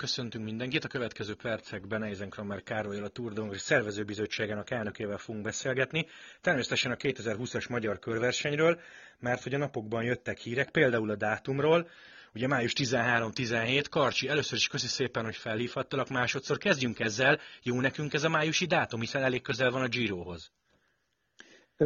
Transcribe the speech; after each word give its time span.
köszöntünk 0.00 0.44
mindenkit. 0.44 0.84
A 0.84 0.88
következő 0.88 1.34
percekben 1.34 2.02
Eisenkramer 2.02 2.62
Károlyal 2.62 3.04
a 3.04 3.08
Tour 3.08 3.32
de 3.32 3.58
szervezőbizottságának 3.58 4.70
elnökével 4.70 5.18
fogunk 5.18 5.44
beszélgetni. 5.44 6.06
Természetesen 6.40 6.90
a 6.92 6.96
2020-as 6.96 7.68
magyar 7.68 7.98
körversenyről, 7.98 8.80
mert 9.18 9.42
hogy 9.42 9.54
a 9.54 9.58
napokban 9.58 10.02
jöttek 10.02 10.38
hírek, 10.38 10.70
például 10.70 11.10
a 11.10 11.16
dátumról, 11.16 11.88
ugye 12.34 12.46
május 12.46 12.72
13-17, 12.76 13.84
Karcsi, 13.90 14.28
először 14.28 14.58
is 14.58 14.68
köszi 14.68 14.86
szépen, 14.86 15.24
hogy 15.24 15.36
felhívhattalak, 15.36 16.08
másodszor 16.08 16.58
kezdjünk 16.58 17.00
ezzel, 17.00 17.38
jó 17.62 17.80
nekünk 17.80 18.12
ez 18.12 18.24
a 18.24 18.28
májusi 18.28 18.66
dátum, 18.66 19.00
hiszen 19.00 19.22
elég 19.22 19.42
közel 19.42 19.70
van 19.70 19.82
a 19.82 19.88
Girohoz. 19.88 20.50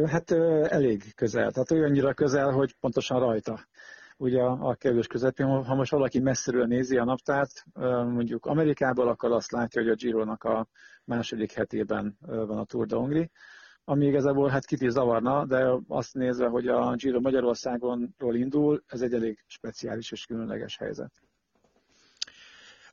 Hát 0.05 0.31
elég 0.71 1.15
közel, 1.15 1.51
tehát 1.51 1.71
olyannyira 1.71 2.13
közel, 2.13 2.51
hogy 2.51 2.75
pontosan 2.79 3.19
rajta 3.19 3.67
ugye 4.17 4.41
a, 4.41 4.75
kerülés 4.75 5.07
közepén. 5.07 5.63
Ha 5.63 5.75
most 5.75 5.91
valaki 5.91 6.19
messziről 6.19 6.65
nézi 6.65 6.97
a 6.97 7.03
naptárt, 7.03 7.63
mondjuk 8.05 8.45
Amerikából, 8.45 9.07
akkor 9.07 9.31
azt 9.31 9.51
látja, 9.51 9.81
hogy 9.81 9.91
a 9.91 9.95
Giro-nak 9.95 10.43
a 10.43 10.67
második 11.03 11.51
hetében 11.51 12.17
van 12.19 12.57
a 12.57 12.65
Tour 12.65 12.85
de 12.85 12.95
Hongrie, 12.95 13.29
ami 13.83 14.05
igazából 14.05 14.49
hát 14.49 14.65
kit 14.65 14.89
zavarna, 14.89 15.45
de 15.45 15.71
azt 15.87 16.13
nézve, 16.13 16.47
hogy 16.47 16.67
a 16.67 16.95
Giro 16.95 17.19
Magyarországonról 17.19 18.35
indul, 18.35 18.83
ez 18.87 19.01
egy 19.01 19.13
elég 19.13 19.43
speciális 19.47 20.11
és 20.11 20.25
különleges 20.25 20.77
helyzet. 20.77 21.11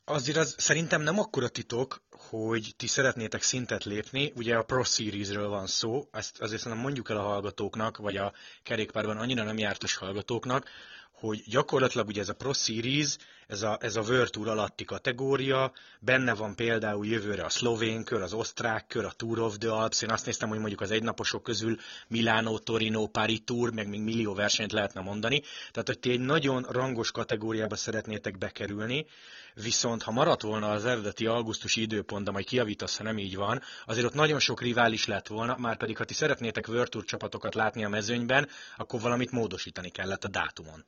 Azért 0.04 0.36
az 0.36 0.54
szerintem 0.58 1.02
nem 1.02 1.18
akkora 1.18 1.48
titok, 1.48 2.02
hogy 2.10 2.74
ti 2.76 2.86
szeretnétek 2.86 3.42
szintet 3.42 3.84
lépni, 3.84 4.32
ugye 4.36 4.56
a 4.56 4.62
Pro 4.62 4.82
Series-ről 4.82 5.48
van 5.48 5.66
szó, 5.66 6.08
ezt 6.12 6.40
azért 6.40 6.60
szerintem 6.60 6.84
mondjuk 6.84 7.10
el 7.10 7.16
a 7.16 7.22
hallgatóknak, 7.22 7.96
vagy 7.96 8.16
a 8.16 8.32
kerékpárban 8.62 9.16
annyira 9.16 9.42
nem 9.44 9.58
jártas 9.58 9.96
hallgatóknak, 9.96 10.68
hogy 11.22 11.42
gyakorlatilag 11.46 12.06
ugye 12.06 12.20
ez 12.20 12.28
a 12.28 12.34
Pro 12.34 12.52
Series, 12.52 13.16
ez 13.46 13.62
a, 13.62 13.78
ez 13.80 13.96
a 13.96 14.00
World 14.00 14.30
Tour 14.30 14.48
alatti 14.48 14.84
kategória, 14.84 15.72
benne 16.00 16.34
van 16.34 16.54
például 16.54 17.06
jövőre 17.06 17.44
a 17.44 17.48
szlovén 17.48 18.04
kör, 18.04 18.22
az 18.22 18.32
osztrák 18.32 18.86
kör, 18.86 19.04
a 19.04 19.10
Tour 19.10 19.38
of 19.38 19.58
the 19.58 19.70
Alps, 19.70 20.02
én 20.02 20.10
azt 20.10 20.26
néztem, 20.26 20.48
hogy 20.48 20.58
mondjuk 20.58 20.80
az 20.80 20.90
egynaposok 20.90 21.42
közül 21.42 21.76
Milano, 22.08 22.58
Torino, 22.58 23.06
Paris 23.06 23.40
Tour, 23.44 23.72
meg 23.72 23.88
még 23.88 24.00
millió 24.00 24.34
versenyt 24.34 24.72
lehetne 24.72 25.00
mondani, 25.00 25.42
tehát 25.70 25.86
hogy 25.86 25.98
ti 25.98 26.10
egy 26.10 26.20
nagyon 26.20 26.66
rangos 26.70 27.10
kategóriába 27.10 27.76
szeretnétek 27.76 28.38
bekerülni, 28.38 29.06
viszont 29.54 30.02
ha 30.02 30.10
maradt 30.10 30.42
volna 30.42 30.70
az 30.70 30.84
eredeti 30.84 31.26
augusztusi 31.26 31.80
időpont, 31.80 32.24
de 32.24 32.30
majd 32.30 32.44
kiavítasz, 32.44 32.96
ha 32.96 33.02
nem 33.02 33.18
így 33.18 33.36
van, 33.36 33.62
azért 33.86 34.06
ott 34.06 34.14
nagyon 34.14 34.38
sok 34.38 34.60
rivális 34.60 35.06
lett 35.06 35.26
volna, 35.26 35.56
már 35.58 35.76
pedig 35.76 35.96
ha 35.96 36.04
ti 36.04 36.14
szeretnétek 36.14 36.68
World 36.68 36.88
Tour 36.88 37.04
csapatokat 37.04 37.54
látni 37.54 37.84
a 37.84 37.88
mezőnyben, 37.88 38.48
akkor 38.76 39.00
valamit 39.00 39.30
módosítani 39.30 39.90
kellett 39.90 40.24
a 40.24 40.28
dátumon. 40.28 40.84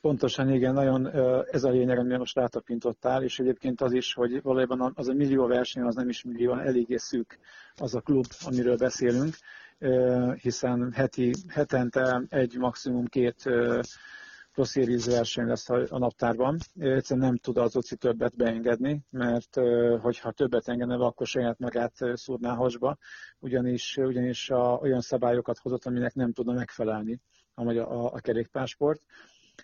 Pontosan 0.00 0.50
igen, 0.50 0.74
nagyon 0.74 1.06
ez 1.50 1.64
a 1.64 1.70
lényeg, 1.70 1.98
amire 1.98 2.18
most 2.18 2.36
rátapintottál, 2.36 3.22
és 3.22 3.38
egyébként 3.38 3.80
az 3.80 3.92
is, 3.92 4.14
hogy 4.14 4.42
valójában 4.42 4.92
az 4.94 5.08
a 5.08 5.12
millió 5.12 5.46
verseny, 5.46 5.82
az 5.82 5.94
nem 5.94 6.08
is 6.08 6.22
millió, 6.22 6.54
eléggé 6.54 6.96
szűk 6.96 7.38
az 7.76 7.94
a 7.94 8.00
klub, 8.00 8.24
amiről 8.46 8.76
beszélünk, 8.76 9.34
hiszen 10.40 10.92
heti, 10.92 11.32
hetente 11.48 12.22
egy, 12.28 12.56
maximum 12.56 13.06
két 13.06 13.50
Series 14.64 15.04
verseny 15.06 15.46
lesz 15.46 15.68
a 15.68 15.98
naptárban. 15.98 16.58
Egyszerűen 16.78 17.26
nem 17.26 17.36
tud 17.36 17.56
az 17.56 17.76
OCI 17.76 17.96
többet 17.96 18.36
beengedni, 18.36 19.00
mert 19.10 19.54
hogyha 20.00 20.32
többet 20.32 20.68
engedne, 20.68 20.94
akkor 20.94 21.26
saját 21.26 21.58
magát 21.58 21.94
szúrná 22.14 22.54
hasba, 22.54 22.96
ugyanis, 23.38 23.96
ugyanis 23.96 24.50
a, 24.50 24.78
olyan 24.82 25.00
szabályokat 25.00 25.58
hozott, 25.58 25.84
aminek 25.84 26.14
nem 26.14 26.32
tudna 26.32 26.52
megfelelni 26.52 27.20
a, 27.54 27.70
a, 27.70 28.12
a 28.12 28.20
kerékpársport. 28.20 29.02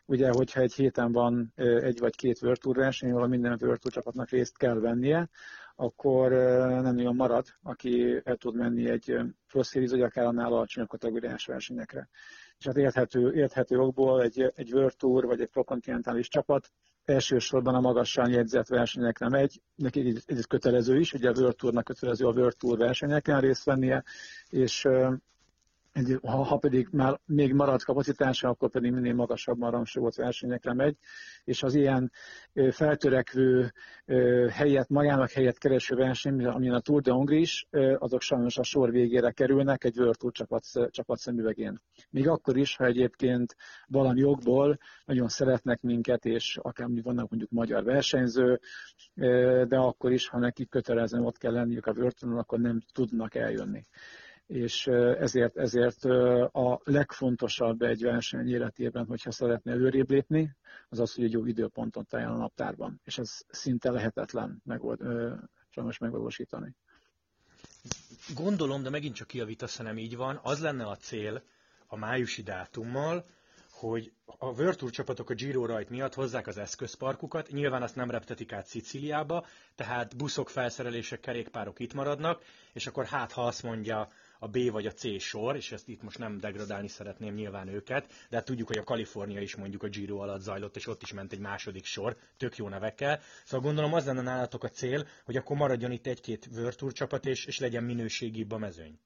Ugye, 0.06 0.30
hogyha 0.30 0.60
egy 0.60 0.74
héten 0.74 1.12
van 1.12 1.52
egy 1.56 1.98
vagy 1.98 2.16
két 2.16 2.42
World 2.42 2.58
Tour 2.58 2.76
verseny, 2.76 3.10
ahol 3.10 3.28
minden 3.28 3.58
World 3.60 3.80
Tour 3.80 3.94
csapatnak 3.94 4.30
részt 4.30 4.56
kell 4.56 4.78
vennie, 4.78 5.28
akkor 5.76 6.30
nem 6.82 6.96
olyan 6.96 7.14
marad, 7.14 7.46
aki 7.62 8.20
el 8.24 8.36
tud 8.36 8.54
menni 8.54 8.88
egy 8.88 9.16
Pro 9.48 9.62
Series, 9.62 9.90
vagy 9.90 10.02
akár 10.02 10.26
annál 10.26 10.52
alacsonyabb 10.52 10.88
kategóriás 10.88 11.46
versenyekre. 11.46 12.08
És 12.58 12.66
hát 12.66 12.76
érthető, 12.76 13.32
érthető 13.32 13.78
okból 13.78 14.22
egy, 14.22 14.52
egy 14.54 14.72
World 14.72 14.96
Tour, 14.96 15.24
vagy 15.24 15.40
egy 15.40 15.48
prokontinentális 15.48 16.28
csapat 16.28 16.70
elsősorban 17.04 17.74
a 17.74 17.80
magasan 17.80 18.30
jegyzett 18.30 18.68
versenyekre 18.68 19.28
megy, 19.28 19.62
neki 19.74 20.00
egy, 20.00 20.22
egy 20.26 20.46
kötelező 20.46 20.98
is, 20.98 21.12
ugye 21.12 21.28
a 21.28 21.32
World 21.36 21.56
Tournak 21.56 21.84
kötelező 21.84 22.26
a 22.26 22.32
World 22.32 22.56
Tour 22.56 22.78
versenyeken 22.78 23.40
részt 23.40 23.64
vennie, 23.64 24.04
és 24.48 24.88
ha, 26.22 26.42
ha 26.42 26.56
pedig 26.56 26.88
már 26.90 27.20
még 27.26 27.52
marad 27.52 27.82
kapacitása, 27.82 28.48
akkor 28.48 28.70
pedig 28.70 28.92
minél 28.92 29.14
magasabban 29.14 29.70
rangsorolott 29.70 30.14
versenyekre 30.14 30.72
megy, 30.72 30.96
és 31.44 31.62
az 31.62 31.74
ilyen 31.74 32.12
feltörekvő 32.70 33.72
helyet, 34.50 34.88
magának 34.88 35.30
helyet 35.30 35.58
kereső 35.58 35.94
verseny, 35.94 36.44
amilyen 36.44 36.74
a 36.74 36.80
Tour 36.80 37.02
de 37.02 37.12
Hongrie 37.12 37.40
is, 37.40 37.66
azok 37.98 38.20
sajnos 38.20 38.58
a 38.58 38.62
sor 38.62 38.90
végére 38.90 39.30
kerülnek 39.30 39.84
egy 39.84 39.98
World 39.98 40.16
Tour 40.16 40.32
csapat, 40.32 40.64
csapat 40.90 41.18
szemüvegén. 41.18 41.80
Még 42.10 42.28
akkor 42.28 42.56
is, 42.56 42.76
ha 42.76 42.84
egyébként 42.84 43.56
valami 43.86 44.20
jogból 44.20 44.78
nagyon 45.04 45.28
szeretnek 45.28 45.80
minket, 45.80 46.24
és 46.24 46.58
akár 46.62 46.88
vannak 47.02 47.30
mondjuk 47.30 47.50
magyar 47.50 47.84
versenyző, 47.84 48.60
de 49.68 49.76
akkor 49.76 50.12
is, 50.12 50.28
ha 50.28 50.38
nekik 50.38 50.68
kötelezően 50.68 51.24
ott 51.24 51.38
kell 51.38 51.52
lenniük 51.52 51.86
a 51.86 51.92
World 51.92 52.14
Touron, 52.14 52.38
akkor 52.38 52.58
nem 52.58 52.80
tudnak 52.92 53.34
eljönni 53.34 53.86
és 54.46 54.86
ezért, 55.18 55.56
ezért 55.56 56.04
a 56.54 56.80
legfontosabb 56.84 57.82
egy 57.82 58.02
verseny 58.02 58.48
életében, 58.48 59.06
hogyha 59.06 59.30
szeretne 59.30 59.72
előrébb 59.72 60.10
lépni, 60.10 60.56
az 60.88 60.98
az, 60.98 61.14
hogy 61.14 61.24
egy 61.24 61.32
jó 61.32 61.46
időpontot 61.46 62.14
álljon 62.14 62.32
a 62.32 62.36
naptárban, 62.36 63.00
és 63.04 63.18
ez 63.18 63.40
szinte 63.48 63.90
lehetetlen 63.90 64.62
megold, 64.64 65.00
sajnos 65.68 65.98
megvalósítani. 65.98 66.74
Gondolom, 68.34 68.82
de 68.82 68.90
megint 68.90 69.14
csak 69.14 69.26
kiavítasz, 69.26 69.76
ha 69.76 69.82
nem 69.82 69.98
így 69.98 70.16
van, 70.16 70.40
az 70.42 70.60
lenne 70.60 70.84
a 70.84 70.96
cél 70.96 71.42
a 71.86 71.96
májusi 71.96 72.42
dátummal, 72.42 73.26
hogy 73.70 74.12
a 74.24 74.46
World 74.46 74.90
csapatok 74.90 75.30
a 75.30 75.34
Giro 75.34 75.66
rajt 75.66 75.90
miatt 75.90 76.14
hozzák 76.14 76.46
az 76.46 76.58
eszközparkukat, 76.58 77.48
nyilván 77.50 77.82
azt 77.82 77.96
nem 77.96 78.10
reptetik 78.10 78.52
át 78.52 78.66
Szicíliába, 78.66 79.46
tehát 79.74 80.16
buszok, 80.16 80.48
felszerelések, 80.48 81.20
kerékpárok 81.20 81.78
itt 81.78 81.94
maradnak, 81.94 82.42
és 82.72 82.86
akkor 82.86 83.04
hát 83.04 83.32
ha 83.32 83.46
azt 83.46 83.62
mondja 83.62 84.08
a 84.44 84.48
B 84.48 84.70
vagy 84.70 84.86
a 84.86 84.92
C 84.92 85.20
sor, 85.20 85.56
és 85.56 85.72
ezt 85.72 85.88
itt 85.88 86.02
most 86.02 86.18
nem 86.18 86.38
degradálni 86.38 86.88
szeretném 86.88 87.34
nyilván 87.34 87.68
őket, 87.68 88.06
de 88.30 88.36
hát 88.36 88.44
tudjuk, 88.44 88.68
hogy 88.68 88.78
a 88.78 88.84
Kalifornia 88.84 89.40
is 89.40 89.56
mondjuk 89.56 89.82
a 89.82 89.88
Giro 89.88 90.18
alatt 90.18 90.40
zajlott, 90.40 90.76
és 90.76 90.86
ott 90.86 91.02
is 91.02 91.12
ment 91.12 91.32
egy 91.32 91.38
második 91.38 91.84
sor, 91.84 92.16
tök 92.36 92.56
jó 92.56 92.68
nevekkel. 92.68 93.20
Szóval 93.44 93.66
gondolom 93.66 93.94
az 93.94 94.06
lenne 94.06 94.22
nálatok 94.22 94.64
a 94.64 94.68
cél, 94.68 95.06
hogy 95.24 95.36
akkor 95.36 95.56
maradjon 95.56 95.90
itt 95.90 96.06
egy-két 96.06 96.48
World 96.56 96.92
csapat, 96.92 97.26
és, 97.26 97.46
és 97.46 97.58
legyen 97.58 97.84
minőségibb 97.84 98.52
a 98.52 98.58
mezőny. 98.58 98.98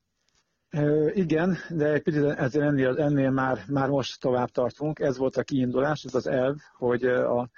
E, 0.69 1.12
igen, 1.12 1.56
de 1.70 1.93
egy 1.93 2.03
picit 2.03 2.25
ezzel 2.25 2.62
ennél, 2.62 2.99
ennél 2.99 3.31
már, 3.31 3.65
már 3.69 3.88
most 3.88 4.20
tovább 4.20 4.49
tartunk. 4.49 4.99
Ez 4.99 5.16
volt 5.16 5.37
a 5.37 5.43
kiindulás, 5.43 6.05
ez 6.05 6.15
az 6.15 6.26
elv, 6.26 6.56
hogy 6.76 7.05
a 7.05 7.49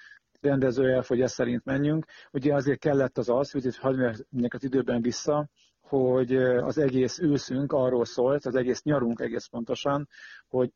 rendező 0.41 0.93
elv, 0.93 1.07
hogy 1.07 1.21
ezt 1.21 1.35
szerint 1.35 1.65
menjünk. 1.65 2.07
Ugye 2.33 2.55
azért 2.55 2.79
kellett 2.79 3.19
az 3.19 3.29
az, 3.29 3.51
hogy 3.51 3.77
hagyj 3.77 4.03
az 4.03 4.65
időben 4.65 5.03
vissza, 5.03 5.49
hogy 5.91 6.37
az 6.37 6.79
egész 6.79 7.19
őszünk 7.19 7.73
arról 7.73 8.05
szólt, 8.05 8.47
az 8.47 8.55
egész 8.55 8.83
nyarunk 8.83 9.21
egész 9.21 9.47
pontosan, 9.47 10.09
hogy, 10.49 10.71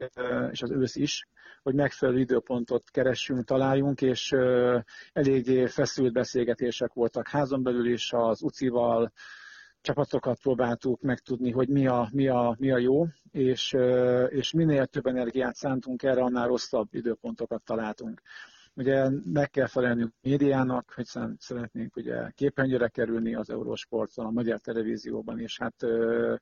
és 0.50 0.62
az 0.62 0.70
ősz 0.70 0.96
is, 0.96 1.28
hogy 1.62 1.74
megfelelő 1.74 2.18
időpontot 2.18 2.90
keressünk, 2.90 3.44
találjunk, 3.44 4.02
és 4.02 4.32
eléggé 5.12 5.66
feszült 5.66 6.12
beszélgetések 6.12 6.92
voltak 6.92 7.28
házon 7.28 7.62
belül 7.62 7.86
is, 7.86 8.12
az 8.12 8.42
UCI-val, 8.42 9.12
csapatokat 9.80 10.38
próbáltuk 10.40 11.00
megtudni, 11.00 11.50
hogy 11.50 11.68
mi 11.68 11.86
a, 11.86 12.08
mi 12.12 12.28
a, 12.28 12.54
mi 12.58 12.70
a 12.70 12.78
jó, 12.78 13.06
és, 13.30 13.76
és 14.28 14.52
minél 14.52 14.86
több 14.86 15.06
energiát 15.06 15.54
szántunk 15.54 16.02
erre, 16.02 16.22
annál 16.22 16.46
rosszabb 16.46 16.88
időpontokat 16.90 17.62
találtunk. 17.62 18.22
Ugye 18.76 19.08
meg 19.24 19.50
kell 19.50 19.66
felelnünk 19.66 20.12
médiának, 20.20 20.94
hiszen 20.96 21.36
szeretnénk 21.38 21.96
ugye 21.96 22.30
képernyőre 22.30 22.88
kerülni 22.88 23.34
az 23.34 23.50
Eurosporton, 23.50 24.26
a 24.26 24.30
magyar 24.30 24.60
televízióban, 24.60 25.40
és 25.40 25.58
hát 25.58 25.82
ö, 25.82 26.34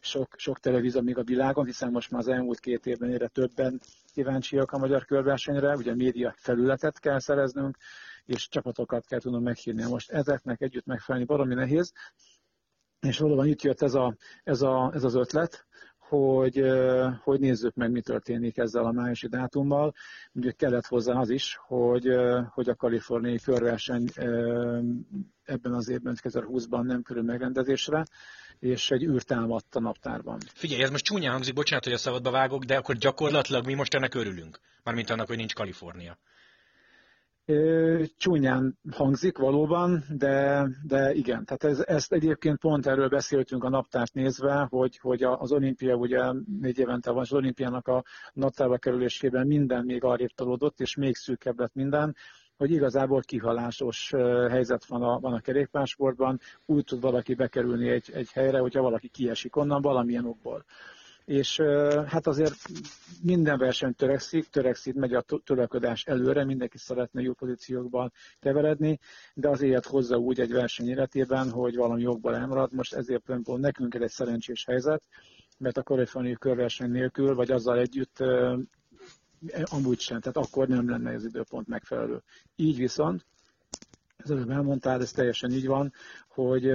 sok, 0.00 0.34
sok 0.36 0.58
televízió 0.58 1.00
még 1.00 1.18
a 1.18 1.22
világon, 1.22 1.64
hiszen 1.64 1.90
most 1.90 2.10
már 2.10 2.20
az 2.20 2.28
elmúlt 2.28 2.60
két 2.60 2.86
évben 2.86 3.10
egyre 3.10 3.28
többen 3.28 3.80
kíváncsiak 4.12 4.72
a 4.72 4.78
magyar 4.78 5.04
körversenyre, 5.04 5.76
ugye 5.76 5.94
média 5.94 6.34
felületet 6.36 6.98
kell 6.98 7.18
szereznünk, 7.18 7.76
és 8.24 8.48
csapatokat 8.48 9.06
kell 9.06 9.20
tudnunk 9.20 9.44
meghívni. 9.44 9.82
Most 9.82 10.10
ezeknek 10.10 10.60
együtt 10.60 10.86
megfelelni 10.86 11.26
valami 11.26 11.54
nehéz, 11.54 11.92
és 13.00 13.18
valóban 13.18 13.46
itt 13.46 13.62
jött 13.62 13.82
ez, 13.82 13.94
a, 13.94 14.16
ez, 14.44 14.62
a, 14.62 14.90
ez 14.94 15.04
az 15.04 15.14
ötlet, 15.14 15.66
hogy, 16.08 16.62
hogy 17.22 17.40
nézzük 17.40 17.74
meg, 17.74 17.90
mi 17.90 18.00
történik 18.00 18.56
ezzel 18.56 18.84
a 18.84 18.92
májusi 18.92 19.28
dátummal. 19.28 19.94
Ugye 20.32 20.50
kellett 20.50 20.86
hozzá 20.86 21.14
az 21.14 21.30
is, 21.30 21.58
hogy, 21.66 22.08
hogy 22.50 22.68
a 22.68 22.74
kaliforniai 22.74 23.38
körverseny 23.38 24.08
ebben 25.44 25.72
az 25.72 25.88
évben, 25.88 26.16
2020-ban 26.22 26.82
nem 26.82 27.02
kerül 27.02 27.22
megrendezésre, 27.22 28.04
és 28.58 28.90
egy 28.90 29.02
űr 29.02 29.22
támadt 29.22 29.74
a 29.74 29.80
naptárban. 29.80 30.38
Figyelj, 30.54 30.82
ez 30.82 30.90
most 30.90 31.04
csúnyán 31.04 31.32
hangzik, 31.32 31.54
bocsánat, 31.54 31.84
hogy 31.84 31.92
a 31.92 31.98
szabadba 31.98 32.30
vágok, 32.30 32.64
de 32.64 32.76
akkor 32.76 32.94
gyakorlatilag 32.94 33.66
mi 33.66 33.74
most 33.74 33.94
ennek 33.94 34.14
örülünk, 34.14 34.60
mármint 34.82 35.10
annak, 35.10 35.26
hogy 35.26 35.36
nincs 35.36 35.54
Kalifornia. 35.54 36.18
Csúnyán 38.16 38.78
hangzik 38.90 39.38
valóban, 39.38 40.04
de, 40.16 40.66
de 40.86 41.14
igen, 41.14 41.44
tehát 41.44 41.64
ez, 41.64 41.84
ezt 41.86 42.12
egyébként 42.12 42.58
pont 42.58 42.86
erről 42.86 43.08
beszéltünk 43.08 43.64
a 43.64 43.68
naptárt 43.68 44.14
nézve, 44.14 44.66
hogy, 44.70 44.98
hogy 44.98 45.22
az 45.22 45.52
olimpia 45.52 45.94
ugye 45.94 46.32
négy 46.60 46.78
évente 46.78 47.10
van, 47.10 47.20
az 47.20 47.32
olimpiának 47.32 47.88
a 47.88 48.04
naptárba 48.32 48.76
kerülésében 48.76 49.46
minden 49.46 49.84
még 49.84 50.04
arrébb 50.04 50.30
tolódott, 50.34 50.80
és 50.80 50.96
még 50.96 51.16
szűkebb 51.16 51.58
lett 51.58 51.74
minden, 51.74 52.16
hogy 52.56 52.70
igazából 52.70 53.20
kihalásos 53.20 54.10
helyzet 54.50 54.84
van 54.84 55.02
a, 55.02 55.18
van 55.18 55.32
a 55.32 55.40
kerékpársportban, 55.40 56.38
úgy 56.66 56.84
tud 56.84 57.00
valaki 57.00 57.34
bekerülni 57.34 57.88
egy, 57.88 58.10
egy 58.14 58.30
helyre, 58.32 58.58
hogyha 58.58 58.82
valaki 58.82 59.08
kiesik 59.08 59.56
onnan 59.56 59.82
valamilyen 59.82 60.24
okból 60.24 60.64
és 61.28 61.60
hát 62.06 62.26
azért 62.26 62.54
minden 63.22 63.58
verseny 63.58 63.94
törekszik, 63.94 64.48
törekszik, 64.48 64.94
megy 64.94 65.14
a 65.14 65.24
töröködás 65.44 66.04
előre, 66.04 66.44
mindenki 66.44 66.78
szeretne 66.78 67.22
jó 67.22 67.32
pozíciókban 67.32 68.12
keveredni, 68.40 68.98
de 69.34 69.48
az 69.48 69.60
élet 69.60 69.86
hozza 69.86 70.16
úgy 70.16 70.40
egy 70.40 70.52
verseny 70.52 70.88
életében, 70.88 71.50
hogy 71.50 71.76
valami 71.76 72.02
jogból 72.02 72.34
elmarad. 72.36 72.72
Most 72.72 72.94
ezért 72.94 73.22
például 73.22 73.58
nekünk 73.58 73.94
egy 73.94 74.10
szerencsés 74.10 74.64
helyzet, 74.64 75.02
mert 75.58 75.76
a 75.76 75.82
kaliforniai 75.82 76.36
körverseny 76.38 76.90
nélkül, 76.90 77.34
vagy 77.34 77.50
azzal 77.50 77.78
együtt 77.78 78.24
amúgy 79.64 80.00
sem, 80.00 80.20
tehát 80.20 80.36
akkor 80.48 80.68
nem 80.68 80.90
lenne 80.90 81.14
az 81.14 81.24
időpont 81.24 81.66
megfelelő. 81.66 82.22
Így 82.56 82.76
viszont, 82.76 83.26
ez 84.16 84.30
előbb 84.30 84.50
elmondtál, 84.50 85.00
ez 85.00 85.10
teljesen 85.12 85.50
így 85.50 85.66
van, 85.66 85.92
hogy 86.28 86.70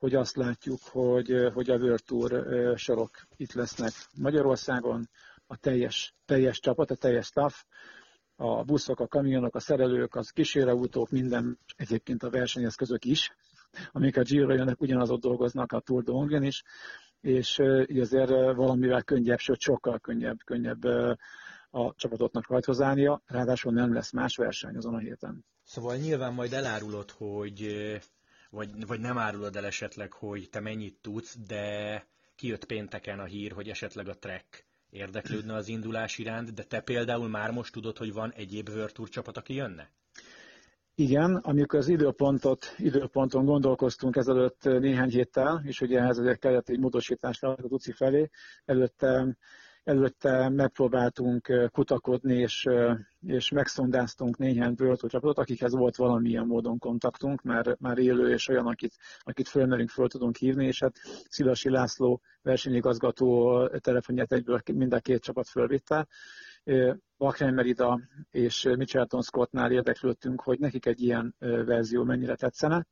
hogy 0.00 0.14
azt 0.14 0.36
látjuk, 0.36 0.78
hogy, 0.82 1.50
hogy 1.54 1.70
a 1.70 1.76
World 1.76 2.04
Tour 2.04 2.44
sorok 2.78 3.10
itt 3.36 3.52
lesznek 3.52 3.92
Magyarországon, 4.16 5.08
a 5.46 5.56
teljes, 5.56 6.14
teljes 6.24 6.60
csapat, 6.60 6.90
a 6.90 6.94
teljes 6.94 7.26
staff, 7.26 7.54
a 8.36 8.64
buszok, 8.64 9.00
a 9.00 9.06
kamionok, 9.06 9.54
a 9.54 9.60
szerelők, 9.60 10.14
az 10.14 10.30
kísérőautók, 10.30 11.10
minden, 11.10 11.58
egyébként 11.76 12.22
a 12.22 12.30
versenyeszközök 12.30 13.04
is, 13.04 13.34
amik 13.90 14.16
a 14.16 14.22
Giro 14.22 14.54
jönnek, 14.54 14.80
ugyanazot 14.80 15.20
dolgoznak 15.20 15.72
a 15.72 15.80
Tour 15.80 16.02
de 16.02 16.46
is, 16.46 16.62
és 17.20 17.58
így 17.86 18.00
azért 18.00 18.30
valamivel 18.54 19.02
könnyebb, 19.02 19.38
sőt 19.38 19.60
sokkal 19.60 19.98
könnyebb, 19.98 20.38
könnyebb 20.44 20.84
a 21.70 21.94
csapatoknak 21.96 22.48
rajthozánia, 22.48 23.22
ráadásul 23.26 23.72
nem 23.72 23.92
lesz 23.92 24.12
más 24.12 24.36
verseny 24.36 24.76
azon 24.76 24.94
a 24.94 24.98
héten. 24.98 25.44
Szóval 25.64 25.96
nyilván 25.96 26.34
majd 26.34 26.52
elárulod, 26.52 27.10
hogy 27.10 27.60
vagy, 28.50 28.86
vagy 28.86 29.00
nem 29.00 29.18
árulod 29.18 29.56
el 29.56 29.66
esetleg, 29.66 30.12
hogy 30.12 30.48
te 30.50 30.60
mennyit 30.60 30.98
tudsz, 31.00 31.36
de 31.46 32.06
kijött 32.36 32.64
pénteken 32.64 33.18
a 33.18 33.24
hír, 33.24 33.52
hogy 33.52 33.68
esetleg 33.68 34.08
a 34.08 34.18
Trek 34.18 34.66
érdeklődne 34.90 35.54
az 35.54 35.68
indulás 35.68 36.18
iránt, 36.18 36.54
de 36.54 36.62
te 36.62 36.80
például 36.80 37.28
már 37.28 37.50
most 37.50 37.72
tudod, 37.72 37.96
hogy 37.96 38.12
van 38.12 38.32
egyéb 38.32 38.68
World 38.68 38.92
Tour 38.92 39.08
csapat, 39.08 39.36
aki 39.36 39.54
jönne? 39.54 39.90
Igen, 40.94 41.36
amikor 41.36 41.78
az 41.78 41.88
időpontot, 41.88 42.74
időponton 42.76 43.44
gondolkoztunk 43.44 44.16
ezelőtt 44.16 44.62
néhány 44.62 45.10
héttel, 45.10 45.62
és 45.64 45.80
ugye 45.80 45.98
ehhez 45.98 46.18
azért 46.18 46.38
kellett 46.38 46.68
egy 46.68 46.78
módosítás 46.78 47.42
a 47.42 47.56
UCI 47.62 47.92
felé, 47.92 48.30
előtte 48.64 49.36
Előtte 49.90 50.48
megpróbáltunk 50.48 51.68
kutakodni, 51.72 52.34
és, 52.34 52.68
és 53.20 53.50
megszondáztunk 53.50 54.36
néhány 54.36 54.74
bőrtó 54.74 55.08
akikhez 55.20 55.72
volt 55.74 55.96
valamilyen 55.96 56.46
módon 56.46 56.78
kontaktunk, 56.78 57.42
már, 57.42 57.76
már 57.78 57.98
élő 57.98 58.32
és 58.32 58.48
olyan, 58.48 58.66
akit, 58.66 58.94
akit 59.18 59.48
fölmerünk, 59.48 59.88
föl 59.88 60.08
tudunk 60.08 60.36
hívni, 60.36 60.66
és 60.66 60.80
hát 60.80 60.96
Szilasi 61.28 61.70
László 61.70 62.20
versenyigazgató 62.42 63.66
telefonját 63.68 64.32
egyből 64.32 64.60
mind 64.72 64.92
a 64.92 65.00
két 65.00 65.22
csapat 65.22 65.48
fölvitte. 65.48 66.06
Bahrein 67.16 67.54
Merida 67.54 68.00
és 68.30 68.68
Michelton 68.76 69.22
Scottnál 69.22 69.72
érdeklődtünk, 69.72 70.40
hogy 70.40 70.58
nekik 70.58 70.86
egy 70.86 71.00
ilyen 71.00 71.34
verzió 71.38 72.04
mennyire 72.04 72.34
tetszene, 72.34 72.86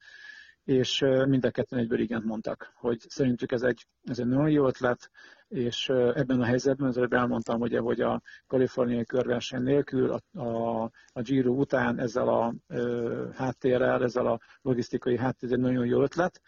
és 0.69 1.05
mind 1.26 1.44
a 1.44 1.50
ketten 1.50 1.79
egyből 1.79 2.00
igent 2.00 2.25
mondtak, 2.25 2.73
hogy 2.76 3.00
szerintük 3.09 3.53
ez 3.53 3.62
egy, 3.62 3.87
ez 4.05 4.19
egy 4.19 4.26
nagyon 4.26 4.50
jó 4.50 4.67
ötlet, 4.67 5.11
és 5.49 5.88
ebben 5.88 6.41
a 6.41 6.44
helyzetben, 6.44 6.88
az 6.88 7.06
elmondtam, 7.11 7.61
ugye, 7.61 7.79
hogy 7.79 8.00
a 8.00 8.23
kaliforniai 8.47 9.05
körverseny 9.05 9.62
nélkül, 9.62 10.11
a, 10.11 10.41
a, 10.41 10.82
a 11.12 11.20
Giro 11.23 11.53
után 11.53 11.99
ezzel 11.99 12.29
a 12.29 12.55
ö, 12.67 13.29
háttérrel, 13.35 14.03
ezzel 14.03 14.26
a 14.26 14.41
logisztikai 14.62 15.17
háttérrel 15.17 15.59
nagyon 15.59 15.87
jó 15.87 16.03
ötlet. 16.03 16.41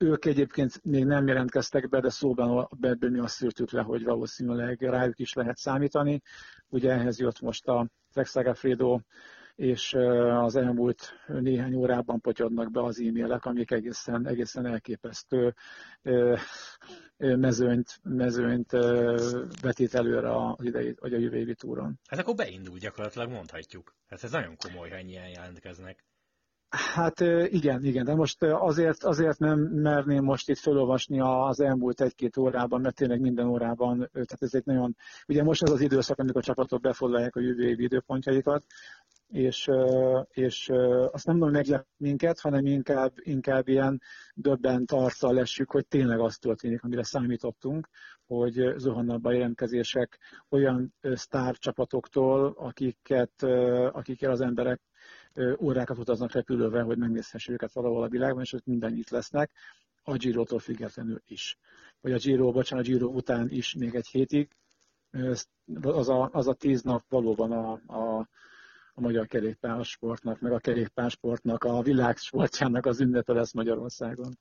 Ők 0.00 0.24
egyébként 0.24 0.84
még 0.84 1.04
nem 1.04 1.26
jelentkeztek 1.26 1.88
be, 1.88 2.00
de 2.00 2.10
szóban 2.10 2.68
ebből 2.80 3.10
mi 3.10 3.18
azt 3.18 3.34
szűrtük 3.34 3.70
le, 3.70 3.82
hogy 3.82 4.04
valószínűleg 4.04 4.80
rájuk 4.80 5.18
is 5.18 5.32
lehet 5.32 5.56
számítani. 5.56 6.22
Ugye 6.68 6.90
ehhez 6.90 7.18
jött 7.18 7.40
most 7.40 7.66
a 7.66 7.86
Trexaga 8.12 8.54
Fredo 8.54 9.00
és 9.56 9.94
az 10.30 10.56
elmúlt 10.56 11.12
néhány 11.26 11.74
órában 11.74 12.20
potyodnak 12.20 12.70
be 12.70 12.82
az 12.82 13.00
e-mailek, 13.00 13.44
amik 13.44 13.70
egészen, 13.70 14.26
egészen 14.26 14.66
elképesztő 14.66 15.54
mezőnyt, 17.16 18.00
mezőnyt 18.02 18.70
vetít 19.62 19.94
előre 19.94 20.36
az 20.36 20.64
idei, 20.64 20.94
vagy 21.00 21.14
a 21.14 21.18
jövő 21.18 21.36
évi 21.36 21.54
túron. 21.54 21.98
Hát 22.08 22.20
akkor 22.20 22.34
beindul 22.34 22.78
gyakorlatilag 22.78 23.30
mondhatjuk. 23.30 23.94
Hát 24.08 24.22
ez 24.22 24.30
nagyon 24.30 24.56
komoly, 24.56 24.90
ha 24.90 24.96
ennyien 24.96 25.28
jelentkeznek. 25.28 26.04
Hát 26.68 27.20
igen, 27.50 27.84
igen, 27.84 28.04
de 28.04 28.14
most 28.14 28.42
azért, 28.42 29.04
azért 29.04 29.38
nem 29.38 29.58
merném 29.58 30.24
most 30.24 30.48
itt 30.48 30.58
felolvasni 30.58 31.20
az 31.20 31.60
elmúlt 31.60 32.00
egy-két 32.00 32.36
órában, 32.36 32.80
mert 32.80 32.94
tényleg 32.94 33.20
minden 33.20 33.46
órában, 33.46 33.98
tehát 34.12 34.42
ez 34.42 34.54
egy 34.54 34.64
nagyon, 34.64 34.96
ugye 35.28 35.42
most 35.42 35.62
ez 35.62 35.70
az 35.70 35.80
időszak, 35.80 36.18
amikor 36.18 36.40
a 36.40 36.44
csapatok 36.44 36.80
befoglalják 36.80 37.36
a 37.36 37.40
jövő 37.40 37.68
évi 37.68 37.82
időpontjaikat, 37.82 38.64
és, 39.28 39.70
és 40.28 40.68
azt 41.10 41.26
nem 41.26 41.36
mondom, 41.36 41.50
meglep 41.50 41.86
minket, 41.96 42.40
hanem 42.40 42.66
inkább, 42.66 43.12
inkább 43.16 43.68
ilyen 43.68 44.00
döbbent 44.34 44.92
arccal 44.92 45.34
lessük, 45.34 45.70
hogy 45.70 45.86
tényleg 45.86 46.20
az 46.20 46.36
történik, 46.36 46.82
amire 46.82 47.02
számítottunk, 47.02 47.88
hogy 48.26 48.74
zuhannak 48.76 49.24
a 49.24 49.32
jelentkezések 49.32 50.18
olyan 50.48 50.94
sztárcsapatoktól, 51.00 52.54
akiket, 52.56 53.42
akikkel 53.92 54.30
az 54.30 54.40
emberek 54.40 54.80
órákat 55.60 55.98
utaznak 55.98 56.32
repülővel, 56.32 56.84
hogy 56.84 56.98
megnézhessék 56.98 57.54
őket 57.54 57.72
valahol 57.72 58.02
a 58.02 58.08
világban, 58.08 58.42
és 58.42 58.52
ott 58.52 58.66
minden 58.66 58.96
itt 58.96 59.10
lesznek, 59.10 59.50
a 60.02 60.16
Giro-tól 60.16 60.58
függetlenül 60.58 61.22
is. 61.26 61.58
Vagy 62.00 62.12
a 62.12 62.16
Giro, 62.16 62.50
bocsánat, 62.50 62.84
a 62.84 62.88
Giro 62.88 63.06
után 63.06 63.48
is 63.50 63.74
még 63.74 63.94
egy 63.94 64.06
hétig. 64.06 64.48
Az 65.82 66.08
a, 66.08 66.28
az 66.32 66.48
a 66.48 66.54
tíz 66.54 66.82
nap 66.82 67.04
valóban 67.08 67.52
a, 67.52 67.72
a 67.72 68.28
a 68.98 69.00
magyar 69.00 69.26
kerékpársportnak, 69.26 70.40
meg 70.40 70.52
a 70.52 70.58
kerékpársportnak, 70.58 71.64
a 71.64 71.82
világ 71.82 72.16
sportjának 72.16 72.86
az 72.86 73.00
ünnepe 73.00 73.32
lesz 73.32 73.52
Magyarországon. 73.52 74.38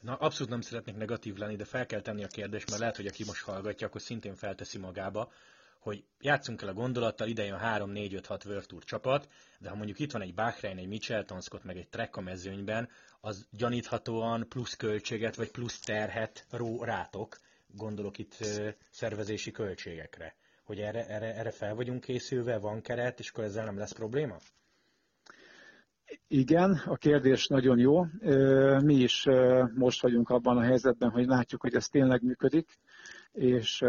Na, 0.00 0.14
abszolút 0.14 0.50
nem 0.50 0.60
szeretnék 0.60 0.96
negatív 0.96 1.36
lenni, 1.36 1.56
de 1.56 1.64
fel 1.64 1.86
kell 1.86 2.00
tenni 2.00 2.24
a 2.24 2.26
kérdést, 2.26 2.68
mert 2.68 2.80
lehet, 2.80 2.96
hogy 2.96 3.06
aki 3.06 3.24
most 3.24 3.42
hallgatja, 3.42 3.86
akkor 3.86 4.00
szintén 4.00 4.34
felteszi 4.34 4.78
magába, 4.78 5.32
hogy 5.78 6.04
játszunk 6.20 6.62
el 6.62 6.68
a 6.68 6.72
gondolattal, 6.72 7.28
ide 7.28 7.44
jön 7.44 7.58
3, 7.58 7.90
4, 7.90 8.14
5, 8.14 8.26
6 8.26 8.44
World 8.44 8.66
Tour 8.66 8.84
csapat, 8.84 9.28
de 9.58 9.68
ha 9.68 9.76
mondjuk 9.76 9.98
itt 9.98 10.12
van 10.12 10.22
egy 10.22 10.34
Bahrein, 10.34 10.78
egy 10.78 10.88
Michelton 10.88 11.40
Scott, 11.40 11.64
meg 11.64 11.76
egy 11.76 11.88
Trek 11.88 12.16
a 12.16 12.20
mezőnyben, 12.20 12.88
az 13.20 13.46
gyaníthatóan 13.50 14.48
plusz 14.48 14.76
költséget, 14.76 15.36
vagy 15.36 15.50
plusz 15.50 15.80
terhet 15.80 16.46
ró 16.50 16.84
rátok, 16.84 17.38
gondolok 17.66 18.18
itt 18.18 18.44
szervezési 18.90 19.50
költségekre 19.50 20.34
hogy 20.66 20.78
erre, 20.78 21.06
erre, 21.06 21.34
erre 21.34 21.50
fel 21.50 21.74
vagyunk 21.74 22.00
készülve, 22.00 22.58
van 22.58 22.80
keret, 22.80 23.18
és 23.18 23.30
akkor 23.30 23.44
ezzel 23.44 23.64
nem 23.64 23.78
lesz 23.78 23.92
probléma? 23.92 24.36
Igen, 26.28 26.82
a 26.86 26.96
kérdés 26.96 27.46
nagyon 27.46 27.78
jó. 27.78 28.04
Mi 28.82 28.94
is 28.94 29.26
most 29.74 30.02
vagyunk 30.02 30.30
abban 30.30 30.56
a 30.56 30.62
helyzetben, 30.62 31.10
hogy 31.10 31.26
látjuk, 31.26 31.60
hogy 31.60 31.74
ez 31.74 31.88
tényleg 31.88 32.22
működik, 32.22 32.78
és 33.32 33.82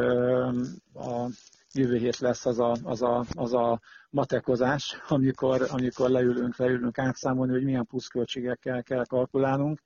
a 0.94 1.28
jövő 1.74 1.98
hét 1.98 2.18
lesz 2.18 2.46
az 2.46 2.60
a, 2.60 2.76
az 2.84 3.02
a, 3.02 3.26
az 3.36 3.54
a 3.54 3.80
matekozás, 4.10 4.98
amikor, 5.08 5.68
amikor 5.70 6.10
leülünk, 6.10 6.56
leülünk 6.58 6.98
átszámolni, 6.98 7.52
hogy 7.52 7.64
milyen 7.64 7.86
pluszköltségekkel 7.86 8.84
kell 8.84 9.06
kalkulálnunk, 9.06 9.82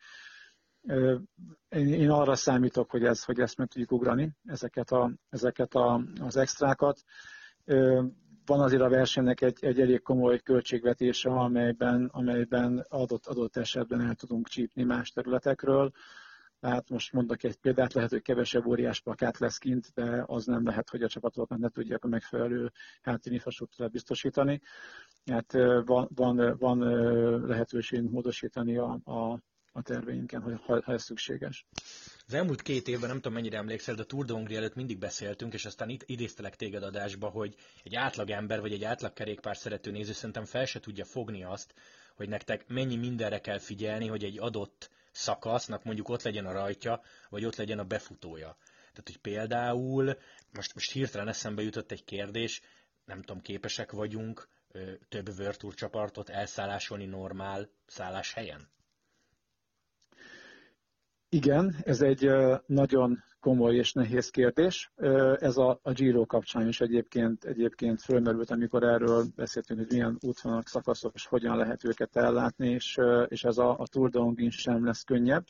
én 1.70 2.10
arra 2.10 2.36
számítok, 2.36 2.92
hogy, 2.92 3.04
ez, 3.04 3.24
hogy 3.24 3.40
ezt 3.40 3.58
meg 3.58 3.68
tudjuk 3.68 3.92
ugrani, 3.92 4.32
ezeket, 4.46 4.92
a, 4.92 5.12
ezeket 5.30 5.74
a, 5.74 6.04
az 6.20 6.36
extrákat. 6.36 7.04
Van 8.46 8.60
azért 8.60 8.82
a 8.82 8.90
versenynek 8.90 9.42
egy, 9.42 9.58
egy 9.62 9.82
elég 9.82 10.02
komoly 10.02 10.40
költségvetése, 10.40 11.30
amelyben, 11.30 12.06
amelyben 12.06 12.86
adott, 12.90 13.26
adott 13.26 13.58
esetben 13.58 14.02
el 14.02 14.16
tudunk 14.16 14.48
csípni 14.48 14.84
más 14.84 15.12
területekről. 15.12 15.92
Tehát 16.60 16.90
most 16.90 17.14
mondok 17.14 17.44
egy 17.44 17.56
példát, 17.56 17.94
lehet, 17.94 18.10
hogy 18.10 18.22
kevesebb 18.22 18.66
óriás 18.66 19.02
plakát 19.02 19.38
lesz 19.38 19.58
kint, 19.58 19.92
de 19.94 20.24
az 20.26 20.46
nem 20.46 20.66
lehet, 20.66 20.90
hogy 20.90 21.04
a 21.04 21.08
csapatoknak 21.08 21.60
ne 21.60 21.70
tudják 21.70 22.04
a 22.04 22.08
megfelelő 22.08 22.72
háttérinfrastruktúrát 23.02 23.92
biztosítani. 23.92 24.62
Hát 25.26 25.54
van, 25.86 26.10
van, 26.16 26.56
van 26.60 26.80
lehetőség 27.48 28.02
módosítani 28.02 28.78
a, 28.78 28.92
a 29.04 29.40
a 29.72 29.82
terveinken, 29.82 30.42
ha, 30.42 30.82
ha 30.84 30.94
ez 30.94 31.04
szükséges. 31.04 31.66
Az 32.28 32.34
elmúlt 32.34 32.62
két 32.62 32.88
évben, 32.88 33.08
nem 33.08 33.18
tudom 33.18 33.34
mennyire 33.34 33.58
emlékszel, 33.58 33.96
de 33.96 34.02
a 34.02 34.06
Tour 34.06 34.26
de 34.26 34.34
Hongrie 34.34 34.58
előtt 34.58 34.76
mindig 34.76 34.98
beszéltünk, 34.98 35.54
és 35.54 35.66
aztán 35.66 35.90
itt 35.90 36.04
idéztelek 36.06 36.56
téged 36.56 36.84
adásba, 36.84 37.30
hogy 37.30 37.56
egy 37.84 37.96
átlag 37.96 38.30
ember, 38.30 38.62
vagy 38.62 38.74
egy 38.74 38.84
átlag 38.84 39.14
kerékpár 39.14 39.58
szerető 39.58 39.92
néző 39.92 40.12
szerintem 40.12 40.46
fel 40.46 40.66
se 40.66 40.80
tudja 40.80 41.06
fogni 41.06 41.44
azt, 41.44 41.74
hogy 42.16 42.30
nektek 42.30 42.68
mennyi 42.68 42.96
mindenre 42.96 43.40
kell 43.40 43.60
figyelni, 43.60 44.08
hogy 44.08 44.24
egy 44.24 44.40
adott 44.40 44.90
szakasznak 45.12 45.84
mondjuk 45.84 46.10
ott 46.10 46.24
legyen 46.24 46.46
a 46.46 46.52
rajtja, 46.52 47.02
vagy 47.30 47.46
ott 47.46 47.56
legyen 47.56 47.80
a 47.80 47.84
befutója. 47.84 48.58
Tehát, 48.92 49.04
hogy 49.06 49.18
például, 49.18 50.18
most, 50.54 50.74
most 50.74 50.92
hirtelen 50.92 51.28
eszembe 51.28 51.62
jutott 51.62 51.92
egy 51.92 52.04
kérdés, 52.04 52.62
nem 53.06 53.22
tudom, 53.22 53.42
képesek 53.42 53.92
vagyunk 53.92 54.48
több 55.10 55.36
Virtual 55.36 55.74
csapatot 55.74 56.30
elszállásolni 56.30 57.06
normál 57.06 57.70
szállás 57.88 58.34
helyen? 58.34 58.70
Igen, 61.34 61.76
ez 61.84 62.02
egy 62.02 62.32
nagyon 62.66 63.24
komoly 63.40 63.76
és 63.76 63.94
nehéz 63.94 64.30
kérdés. 64.30 64.92
Ez 65.40 65.58
a, 65.58 65.80
a 65.82 65.92
Giro 65.92 66.26
kapcsán 66.26 66.68
is 66.68 66.82
egyébként, 66.82 67.44
egyébként 67.44 68.02
fölmerült, 68.02 68.52
amikor 68.52 68.84
erről 68.84 69.26
beszéltünk, 69.36 69.80
hogy 69.80 69.92
milyen 69.92 70.18
útvonalak, 70.22 70.68
szakaszok, 70.68 71.12
és 71.14 71.26
hogyan 71.26 71.58
lehet 71.58 71.84
őket 71.84 72.16
ellátni, 72.16 72.70
és, 72.70 73.00
és 73.28 73.44
ez 73.44 73.58
a, 73.58 73.80
a 73.80 73.88
Tour 73.88 74.10
de 74.10 74.20
Hongrin 74.20 74.50
sem 74.50 74.86
lesz 74.86 75.04
könnyebb. 75.04 75.46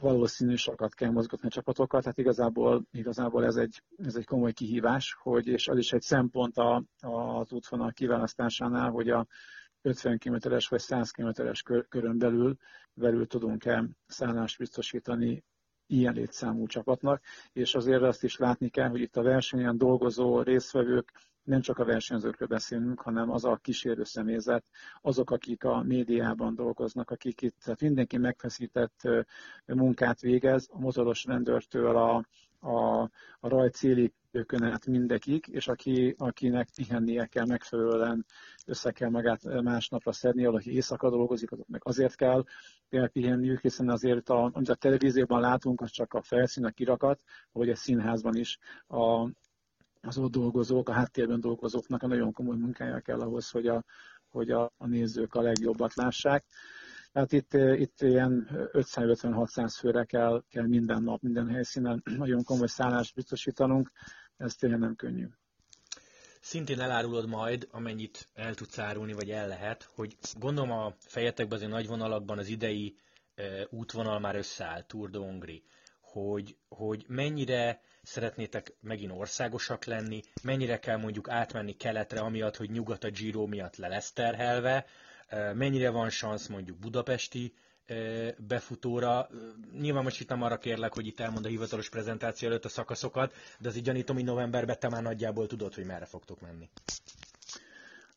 Valószínű 0.00 0.54
sokat 0.54 0.94
kell 0.94 1.10
mozgatni 1.10 1.46
a 1.46 1.50
csapatokat, 1.50 2.02
tehát 2.02 2.18
igazából, 2.18 2.84
igazából 2.92 3.44
ez, 3.44 3.56
egy, 3.56 3.82
ez 3.96 4.16
egy 4.16 4.26
komoly 4.26 4.52
kihívás, 4.52 5.16
hogy, 5.22 5.46
és 5.46 5.68
az 5.68 5.78
is 5.78 5.92
egy 5.92 6.02
szempont 6.02 6.56
a, 6.56 6.84
a, 7.00 7.08
az 7.10 7.52
útvonal 7.52 7.92
kiválasztásánál, 7.92 8.90
hogy 8.90 9.10
a, 9.10 9.26
50 9.82 10.18
km-es 10.18 10.68
vagy 10.68 10.80
100 10.80 11.10
km-es 11.10 11.62
körön 11.88 12.18
belül, 12.18 12.56
belül 12.92 13.26
tudunk-e 13.26 13.84
szállást 14.06 14.58
biztosítani 14.58 15.44
ilyen 15.86 16.14
létszámú 16.14 16.66
csapatnak, 16.66 17.22
és 17.52 17.74
azért 17.74 18.02
azt 18.02 18.24
is 18.24 18.36
látni 18.36 18.68
kell, 18.68 18.88
hogy 18.88 19.00
itt 19.00 19.16
a 19.16 19.22
versenyen 19.22 19.78
dolgozó 19.78 20.42
résztvevők 20.42 21.12
nem 21.42 21.60
csak 21.60 21.78
a 21.78 21.84
versenyzőkről 21.84 22.48
beszélünk, 22.48 23.00
hanem 23.00 23.30
az 23.30 23.44
a 23.44 23.56
kísérő 23.56 24.04
személyzet, 24.04 24.64
azok, 25.00 25.30
akik 25.30 25.64
a 25.64 25.82
médiában 25.82 26.54
dolgoznak, 26.54 27.10
akik 27.10 27.40
itt, 27.42 27.56
tehát 27.64 27.80
mindenki 27.80 28.16
megfeszített 28.16 29.08
munkát 29.66 30.20
végez, 30.20 30.68
a 30.72 30.78
motoros 30.78 31.24
rendőrtől 31.24 31.96
a, 31.96 32.24
a, 32.60 33.00
a 33.40 33.48
rajcéli 33.48 34.12
őkön 34.30 34.62
át 34.62 34.86
mindekig, 34.86 35.46
és 35.50 35.68
aki, 35.68 36.14
akinek 36.18 36.68
pihennie 36.74 37.26
kell 37.26 37.46
megfelelően, 37.46 38.26
össze 38.66 38.90
kell 38.90 39.08
magát 39.08 39.62
másnapra 39.62 40.12
szedni, 40.12 40.44
valaki 40.44 40.72
éjszaka 40.74 41.10
dolgozik, 41.10 41.50
azoknak 41.52 41.84
azért 41.84 42.14
kell, 42.14 42.44
kell 42.88 43.08
pihenniük, 43.08 43.60
hiszen 43.60 43.88
azért, 43.88 44.28
a, 44.28 44.50
amit 44.52 44.68
a 44.68 44.74
televízióban 44.74 45.40
látunk, 45.40 45.80
az 45.80 45.90
csak 45.90 46.14
a 46.14 46.22
felszín, 46.22 46.64
a 46.64 46.70
kirakat, 46.70 47.22
vagy 47.52 47.70
a 47.70 47.74
színházban 47.76 48.36
is 48.36 48.58
a, 48.86 49.28
az 50.02 50.18
ott 50.18 50.30
dolgozók, 50.30 50.88
a 50.88 50.92
háttérben 50.92 51.40
dolgozóknak 51.40 52.02
a 52.02 52.06
nagyon 52.06 52.32
komoly 52.32 52.56
munkája 52.56 53.00
kell 53.00 53.20
ahhoz, 53.20 53.50
hogy 53.50 53.66
a, 53.66 53.84
hogy 54.28 54.50
a, 54.50 54.72
a 54.76 54.86
nézők 54.86 55.34
a 55.34 55.40
legjobbat 55.42 55.94
lássák. 55.94 56.44
Tehát 57.12 57.32
itt, 57.32 57.52
itt 57.54 58.00
ilyen 58.00 58.48
550-600 58.72 59.74
főre 59.78 60.04
kell, 60.04 60.42
kell 60.50 60.66
minden 60.66 61.02
nap, 61.02 61.22
minden 61.22 61.48
helyszínen 61.48 62.02
nagyon 62.16 62.44
komoly 62.44 62.66
szállást 62.66 63.14
biztosítanunk, 63.14 63.90
ez 64.36 64.54
tényleg 64.54 64.78
nem 64.78 64.96
könnyű. 64.96 65.26
Szintén 66.40 66.80
elárulod 66.80 67.28
majd, 67.28 67.68
amennyit 67.70 68.28
el 68.34 68.54
tudsz 68.54 68.78
árulni, 68.78 69.12
vagy 69.12 69.30
el 69.30 69.48
lehet, 69.48 69.82
hogy 69.94 70.16
gondolom 70.38 70.70
a 70.70 70.94
fejetekben 70.98 71.56
azért 71.56 71.70
nagy 71.72 71.86
vonalakban 71.86 72.38
az 72.38 72.48
idei 72.48 72.96
e, 73.34 73.42
útvonal 73.70 74.18
már 74.20 74.36
összeáll, 74.36 74.82
Tour 74.82 75.10
de 75.10 75.18
Hongri, 75.18 75.62
hogy, 76.00 76.56
hogy 76.68 77.04
mennyire 77.08 77.80
szeretnétek 78.02 78.76
megint 78.80 79.12
országosak 79.12 79.84
lenni, 79.84 80.20
mennyire 80.42 80.78
kell 80.78 80.96
mondjuk 80.96 81.28
átmenni 81.28 81.72
keletre, 81.76 82.20
amiatt, 82.20 82.56
hogy 82.56 82.70
nyugat 82.70 83.04
a 83.04 83.10
Giro 83.10 83.46
miatt 83.46 83.76
le 83.76 83.88
lesz 83.88 84.12
terhelve, 84.12 84.86
mennyire 85.54 85.90
van 85.90 86.10
szansz 86.10 86.46
mondjuk 86.46 86.78
budapesti 86.78 87.54
befutóra. 88.48 89.28
Nyilván 89.80 90.02
most 90.02 90.20
itt 90.20 90.28
nem 90.28 90.42
arra 90.42 90.58
kérlek, 90.58 90.94
hogy 90.94 91.06
itt 91.06 91.20
elmond 91.20 91.44
a 91.44 91.48
hivatalos 91.48 91.88
prezentáció 91.88 92.48
előtt 92.48 92.64
a 92.64 92.68
szakaszokat, 92.68 93.32
de 93.58 93.68
az 93.68 93.76
így 93.76 93.82
gyanítom, 93.82 94.16
hogy 94.16 94.24
novemberben 94.24 94.76
te 94.78 94.88
már 94.88 95.02
nagyjából 95.02 95.46
tudod, 95.46 95.74
hogy 95.74 95.84
merre 95.86 96.04
fogtok 96.04 96.40
menni. 96.40 96.68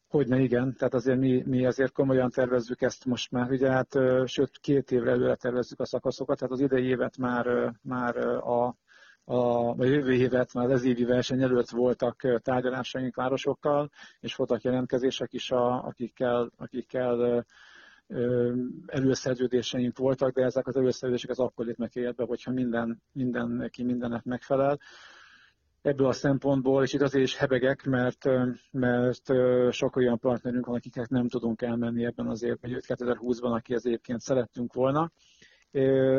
Hogyne, 0.07 0.39
igen. 0.39 0.75
Tehát 0.75 0.93
azért 0.93 1.17
mi, 1.19 1.43
mi 1.45 1.65
azért 1.65 1.91
komolyan 1.91 2.29
tervezzük 2.29 2.81
ezt 2.81 3.05
most 3.05 3.31
már, 3.31 3.51
ugye 3.51 3.69
hát, 3.69 3.97
sőt, 4.25 4.59
két 4.59 4.91
évre 4.91 5.11
előre 5.11 5.35
tervezzük 5.35 5.79
a 5.79 5.85
szakaszokat, 5.85 6.37
tehát 6.37 6.53
az 6.53 6.59
idei 6.59 6.85
évet 6.85 7.17
már, 7.17 7.73
már 7.81 8.17
a 8.27 8.75
a, 9.25 9.69
a 9.69 9.83
jövő 9.83 10.13
évet 10.13 10.53
már 10.53 10.69
az 10.69 10.83
évi 10.83 11.03
verseny 11.03 11.41
előtt 11.41 11.69
voltak 11.69 12.41
tárgyalásaink 12.41 13.15
városokkal, 13.15 13.89
és 14.19 14.35
voltak 14.35 14.61
jelentkezések 14.61 15.33
is, 15.33 15.51
a, 15.51 15.83
akikkel, 15.85 16.51
akikkel 16.57 17.45
előszerződéseink 18.85 19.97
voltak, 19.97 20.33
de 20.33 20.43
ezek 20.43 20.67
az 20.67 20.75
előszerződések 20.75 21.29
az 21.29 21.39
akkor 21.39 21.65
lépnek 21.65 21.95
életbe, 21.95 22.25
hogyha 22.25 22.51
minden, 22.51 23.01
mindenki 23.11 23.83
mindennek 23.83 24.23
megfelel. 24.23 24.79
Ebből 25.81 26.07
a 26.07 26.11
szempontból, 26.11 26.83
és 26.83 26.93
itt 26.93 27.01
azért 27.01 27.23
is 27.23 27.37
hebegek, 27.37 27.83
mert, 27.83 28.25
mert 28.71 29.31
sok 29.71 29.95
olyan 29.95 30.19
partnerünk 30.19 30.65
van, 30.65 30.75
akiket 30.75 31.09
nem 31.09 31.27
tudunk 31.27 31.61
elmenni 31.61 32.05
ebben 32.05 32.27
az 32.27 32.43
évben, 32.43 32.81
2020-ban, 32.87 33.53
aki 33.53 33.73
az 33.73 33.85
egyébként 33.85 34.19
szerettünk 34.19 34.73
volna, 34.73 35.11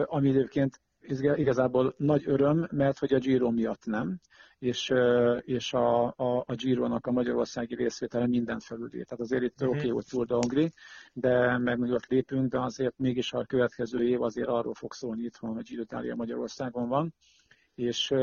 ami 0.05 0.29
egyébként 0.29 0.81
igazából 1.37 1.95
nagy 1.97 2.23
öröm, 2.27 2.69
mert 2.71 2.99
hogy 2.99 3.15
a 3.15 3.19
Giro 3.19 3.51
miatt 3.51 3.87
nem, 3.87 4.21
és, 4.59 4.93
és 5.41 5.73
a, 5.73 6.05
a, 6.05 6.45
a 6.47 6.55
Giro-nak 6.55 7.07
a 7.07 7.11
magyarországi 7.11 7.75
részvétele 7.75 8.27
mindent 8.27 8.63
felüli. 8.63 9.05
Tehát 9.05 9.21
azért 9.21 9.43
itt 9.43 9.63
uh-huh. 9.63 9.77
oké, 9.77 9.89
hogy 9.89 10.05
Tour 10.11 10.27
de 10.27 10.35
Hongri, 10.35 10.73
de 11.13 11.59
meg 11.59 11.79
nagyot 11.79 12.07
lépünk, 12.07 12.51
de 12.51 12.61
azért 12.61 12.99
mégis 12.99 13.33
a 13.33 13.45
következő 13.45 14.09
év 14.09 14.23
azért 14.23 14.49
arról 14.49 14.75
fog 14.75 14.93
szólni 14.93 15.23
itthon, 15.23 15.55
hogy 15.55 15.65
Giro 15.65 15.83
Italia 15.83 16.15
Magyarországon 16.15 16.89
van, 16.89 17.15
és, 17.75 18.15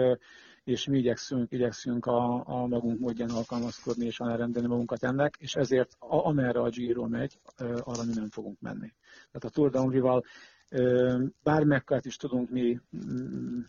és 0.64 0.88
mi 0.88 0.98
igyekszünk, 0.98 1.52
igyekszünk 1.52 2.06
a, 2.06 2.48
a 2.48 2.68
magunk 2.68 3.00
módján 3.00 3.30
alkalmazkodni 3.30 4.06
és 4.06 4.20
alárendelni 4.20 4.68
magunkat 4.68 5.04
ennek, 5.04 5.36
és 5.40 5.56
ezért 5.56 5.96
a, 6.00 6.26
amerre 6.26 6.60
a 6.60 6.70
Giro 6.70 7.08
megy, 7.08 7.40
arra 7.58 8.04
mi 8.04 8.14
nem 8.14 8.30
fogunk 8.30 8.60
menni. 8.60 8.94
Tehát 9.32 9.44
a 9.44 9.50
Tour 9.50 9.70
de 9.70 9.80
Hongrival 9.80 10.24
bármekkát 11.44 12.06
is 12.06 12.16
tudunk 12.16 12.50
mi 12.50 12.80
mm, 12.98 13.60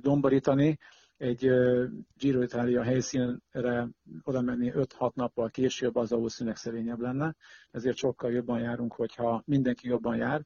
domborítani, 0.00 0.78
egy 1.22 1.50
Giro 2.16 2.42
Italia 2.42 2.82
helyszínre 2.82 3.88
oda 4.22 4.40
menni 4.40 4.72
5-6 4.74 5.12
nappal 5.14 5.50
később, 5.50 5.96
az 5.96 6.10
valószínűleg 6.10 6.58
szerényebb 6.58 7.00
lenne. 7.00 7.34
Ezért 7.70 7.96
sokkal 7.96 8.32
jobban 8.32 8.60
járunk, 8.60 8.92
hogyha 8.92 9.42
mindenki 9.46 9.88
jobban 9.88 10.16
jár, 10.16 10.42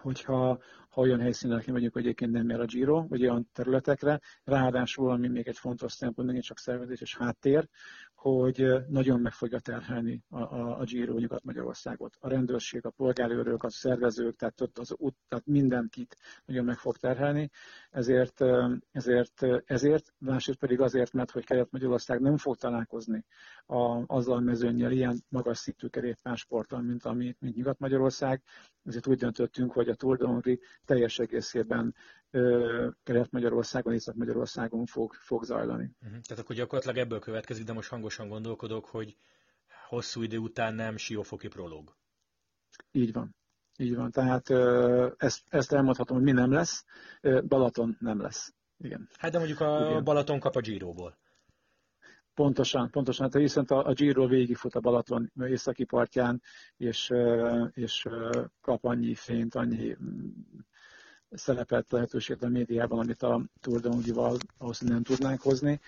hogyha 0.00 0.58
ha 0.88 1.00
olyan 1.00 1.20
helyszínekre 1.20 1.72
megyünk, 1.72 1.92
hogy 1.92 2.02
egyébként 2.02 2.32
nem 2.32 2.48
jár 2.48 2.60
a 2.60 2.64
Giro, 2.64 3.06
vagy 3.08 3.22
olyan 3.22 3.48
területekre. 3.52 4.20
Ráadásul, 4.44 5.10
ami 5.10 5.28
még 5.28 5.48
egy 5.48 5.58
fontos 5.58 5.92
szempont, 5.92 6.26
megint 6.26 6.44
csak 6.44 6.58
szervezés 6.58 7.00
és 7.00 7.16
háttér, 7.16 7.68
hogy 8.18 8.66
nagyon 8.88 9.20
meg 9.20 9.32
fogja 9.32 9.58
terhelni 9.58 10.22
a, 10.28 10.40
a, 10.40 10.78
a 10.78 10.84
Giro 10.84 11.18
Nyugat-Magyarországot. 11.18 12.16
A 12.20 12.28
rendőrség, 12.28 12.84
a 12.86 12.90
polgárőrök, 12.90 13.62
a 13.62 13.70
szervezők, 13.70 14.36
tehát, 14.36 14.60
ott 14.60 14.78
az 14.78 14.94
út, 14.96 15.16
tehát 15.28 15.46
mindenkit 15.46 16.16
nagyon 16.44 16.64
meg 16.64 16.76
fog 16.76 16.96
terhelni. 16.96 17.50
Ezért, 17.90 18.44
ezért, 18.92 19.42
ezért, 19.64 20.12
másrészt 20.18 20.58
pedig 20.58 20.80
azért, 20.80 21.12
mert 21.12 21.30
hogy 21.30 21.44
Kelet-Magyarország 21.44 22.20
nem 22.20 22.36
fog 22.36 22.56
találkozni 22.56 23.24
a, 23.66 24.02
azzal 24.06 24.36
a 24.36 24.40
mezőnyel 24.40 24.92
ilyen 24.92 25.24
magas 25.28 25.58
szintű 25.58 25.86
kerékpársporttal, 25.86 26.80
mint, 26.80 27.04
ami, 27.04 27.36
mint 27.38 27.56
Nyugat-Magyarország. 27.56 28.42
Ezért 28.84 29.06
úgy 29.06 29.18
döntöttünk, 29.18 29.72
hogy 29.72 29.88
a 29.88 29.94
Tour 29.94 30.42
teljes 30.84 31.18
egészében 31.18 31.94
Kelet-Magyarországon, 33.02 33.92
Észak-Magyarországon 33.92 34.86
fog, 34.86 35.12
fog 35.12 35.44
zajlani. 35.44 35.90
Uh-huh. 36.00 36.20
Tehát 36.20 36.44
akkor 36.44 36.56
gyakorlatilag 36.56 36.96
ebből 36.96 37.18
következik, 37.18 37.64
de 37.64 37.72
most 37.72 37.88
hangosan 37.88 38.28
gondolkodok, 38.28 38.84
hogy 38.84 39.16
hosszú 39.88 40.22
idő 40.22 40.38
után 40.38 40.74
nem 40.74 40.96
siófoki 40.96 41.48
prológ. 41.48 41.96
Így 42.90 43.12
van. 43.12 43.36
Így 43.76 43.94
van. 43.94 44.10
Tehát 44.10 44.50
ezt, 45.16 45.42
ezt 45.48 45.72
elmondhatom, 45.72 46.16
hogy 46.16 46.26
mi 46.26 46.32
nem 46.32 46.52
lesz. 46.52 46.84
Balaton 47.42 47.96
nem 48.00 48.20
lesz. 48.20 48.54
Igen. 48.78 49.08
Hát 49.18 49.30
de 49.30 49.38
mondjuk 49.38 49.60
a 49.60 49.86
Igen. 49.88 50.04
Balaton 50.04 50.40
kap 50.40 50.56
a 50.56 50.60
Giroból. 50.60 51.18
Pontosan, 52.34 52.90
pontosan. 52.90 53.24
Hát 53.24 53.40
viszont 53.40 53.70
a, 53.70 53.86
a 53.86 53.92
Giro 53.92 54.26
végigfut 54.26 54.74
a 54.74 54.80
Balaton 54.80 55.32
északi 55.40 55.84
partján, 55.84 56.42
és, 56.76 57.12
és 57.72 58.08
kap 58.60 58.84
annyi 58.84 59.14
fényt, 59.14 59.54
annyi 59.54 59.96
szerepet, 61.30 61.90
lehetőséget 61.90 62.42
a 62.42 62.48
médiában, 62.48 62.98
amit 62.98 63.22
a 63.22 63.42
Tour 63.60 63.80
de 63.80 63.88
Hongrival 63.88 64.36
ahhoz 64.58 64.80
nem 64.80 65.02
tudnánk 65.02 65.40
hozni. 65.40 65.80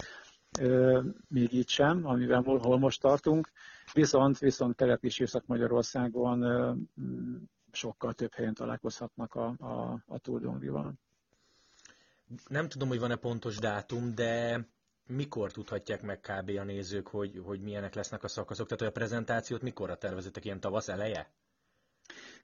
Még 1.29 1.53
így 1.53 1.69
sem, 1.69 2.07
amivel 2.07 2.43
hol 2.43 2.79
most 2.79 3.01
tartunk. 3.01 3.51
Viszont, 3.93 4.39
viszont 4.39 4.75
Kelet 4.75 5.05
és 5.05 5.19
Észak-Magyarországon 5.19 6.45
sokkal 7.73 8.13
több 8.13 8.35
helyen 8.35 8.55
találkozhatnak 8.55 9.35
a, 9.35 9.47
a, 9.59 10.03
a 10.07 10.19
Tour 10.19 10.59
de 10.59 10.95
Nem 12.49 12.69
tudom, 12.69 12.89
hogy 12.89 12.99
van-e 12.99 13.17
pontos 13.17 13.57
dátum, 13.57 14.15
de 14.15 14.67
mikor 15.07 15.53
tudhatják 15.53 16.03
meg 16.03 16.21
kb. 16.21 16.51
a 16.59 16.65
nézők, 16.65 17.07
hogy, 17.07 17.41
hogy 17.45 17.61
milyenek 17.61 17.95
lesznek 17.95 18.25
a 18.25 18.29
szakaszok? 18.29 18.69
Tehát, 18.69 18.95
a 18.95 18.99
prezentációt 18.99 19.63
mikorra 19.63 19.95
tervezitek, 19.95 20.45
ilyen 20.45 20.61
tavasz 20.61 20.89
eleje? 20.89 21.31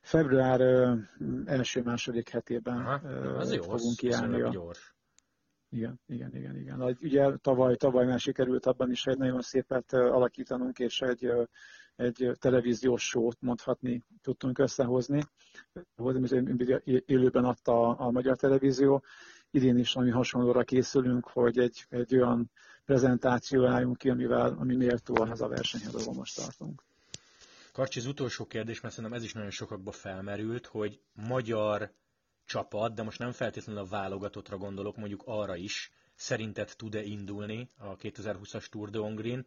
Február 0.01 0.61
első-második 1.45 2.29
hetében 2.29 2.77
Aha, 2.77 3.09
az 3.39 3.53
jó, 3.53 3.63
fogunk 3.63 3.81
az, 3.81 3.97
kiállni. 3.97 4.43
Az 4.43 4.53
gyors. 4.53 4.95
Igen, 5.69 6.01
igen, 6.07 6.37
igen, 6.37 6.57
igen. 6.57 6.97
Ugye 7.01 7.37
tavaly, 7.37 7.77
tavaly 7.77 8.07
már 8.07 8.21
sikerült 8.21 8.67
abban 8.67 8.91
is 8.91 9.07
egy 9.07 9.19
nagyon 9.19 9.41
szépet 9.41 9.93
alakítanunk, 9.93 10.79
és 10.79 11.01
egy, 11.01 11.33
egy 11.97 12.31
televíziós 12.39 13.09
sót 13.09 13.37
mondhatni 13.41 14.05
tudtunk 14.23 14.59
összehozni. 14.59 15.23
Élőben 17.07 17.45
adta 17.45 17.89
a, 17.89 18.07
a 18.07 18.11
magyar 18.11 18.37
televízió. 18.37 19.05
Idén 19.51 19.79
is 19.79 19.95
ami 19.95 20.11
hasonlóra 20.11 20.65
készülünk, 20.65 21.29
hogy 21.29 21.59
egy, 21.59 21.87
egy 21.89 22.17
olyan 22.17 22.51
prezentáció 22.85 23.65
álljunk 23.67 23.97
ki, 23.97 24.11
amivel, 24.11 24.57
ami 24.59 24.77
méltó 24.77 25.15
az 25.23 25.41
a 25.41 25.49
versenyhez, 25.49 25.95
ahol 25.95 26.15
most 26.15 26.37
tartunk. 26.37 26.86
Karcsi, 27.77 27.99
az 27.99 28.07
utolsó 28.07 28.47
kérdés, 28.47 28.81
mert 28.81 28.95
szerintem 28.95 29.19
ez 29.19 29.25
is 29.25 29.33
nagyon 29.33 29.51
sokakba 29.51 29.93
felmerült, 29.93 30.67
hogy 30.67 31.01
magyar 31.13 31.93
csapat, 32.45 32.95
de 32.95 33.03
most 33.03 33.19
nem 33.19 33.33
feltétlenül 33.33 33.83
a 33.83 33.87
válogatottra 33.87 34.57
gondolok, 34.57 34.97
mondjuk 34.97 35.23
arra 35.27 35.57
is, 35.57 35.93
szerinted 36.15 36.73
tud-e 36.77 37.03
indulni 37.03 37.71
a 37.79 37.97
2020-as 37.97 38.69
Tour 38.69 38.91
de 38.91 38.99
Hongrin, 38.99 39.47